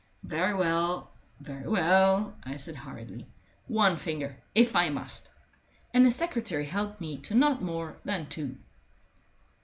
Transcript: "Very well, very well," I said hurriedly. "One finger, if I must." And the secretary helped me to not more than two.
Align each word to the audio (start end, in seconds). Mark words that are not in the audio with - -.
"Very 0.23 0.55
well, 0.55 1.11
very 1.41 1.67
well," 1.67 2.35
I 2.43 2.57
said 2.57 2.75
hurriedly. 2.75 3.27
"One 3.67 3.97
finger, 3.97 4.35
if 4.55 4.75
I 4.75 4.89
must." 4.89 5.29
And 5.93 6.03
the 6.07 6.09
secretary 6.09 6.65
helped 6.65 6.99
me 7.01 7.19
to 7.19 7.35
not 7.35 7.61
more 7.61 7.97
than 8.03 8.27
two. 8.27 8.57